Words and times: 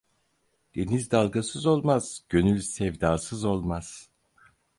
Deniz 0.75 1.11
dalgasız 1.11 1.65
olmaz, 1.65 2.23
gönül 2.29 2.61
sevdasız 2.61 3.45
olmaz. 3.45 4.09